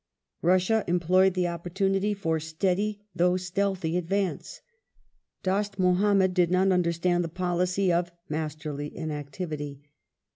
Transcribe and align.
Russia 0.41 0.83
employed 0.87 1.35
the 1.35 1.47
opportunity 1.47 2.11
for 2.11 2.39
steady 2.39 3.05
though 3.15 3.37
stealthy 3.37 3.97
advance. 3.97 4.61
Dost 5.43 5.77
Muhammad 5.77 6.33
did 6.33 6.49
not 6.49 6.71
understand 6.71 7.23
the 7.23 7.27
policy 7.29 7.93
of" 7.93 8.11
masterly 8.27 8.97
inactivity 8.97 9.83